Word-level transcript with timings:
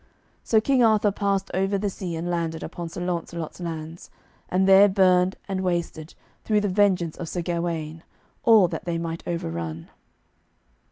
So 0.43 0.59
King 0.59 0.83
Arthur 0.83 1.11
passed 1.11 1.51
over 1.53 1.77
the 1.77 1.87
sea, 1.91 2.15
and 2.15 2.27
landed 2.27 2.63
upon 2.63 2.89
Sir 2.89 3.01
Launcelot's 3.01 3.59
lands, 3.59 4.09
and 4.49 4.67
there 4.67 4.87
burned 4.89 5.35
and 5.47 5.61
wasted, 5.61 6.15
through 6.43 6.61
the 6.61 6.67
vengeance 6.67 7.17
of 7.17 7.29
Sir 7.29 7.43
Gawaine, 7.43 8.01
all 8.43 8.67
that 8.69 8.85
they 8.85 8.97
might 8.97 9.21
overrun. 9.27 9.91